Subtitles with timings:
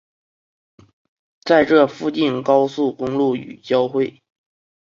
[1.43, 4.19] 在这附近高速公路与交汇。